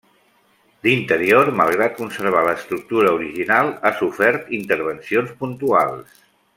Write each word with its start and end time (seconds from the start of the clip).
L'interior, 0.87 1.51
malgrat 1.59 1.93
conservar 1.99 2.41
l'estructura 2.49 3.13
original, 3.19 3.73
ha 3.91 3.95
sofert 4.03 4.51
intervencions 4.63 5.41
puntuals. 5.45 6.23